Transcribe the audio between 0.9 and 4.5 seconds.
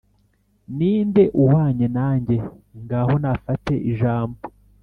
nde uhwanye nanjye? ngaho nafate ijambo,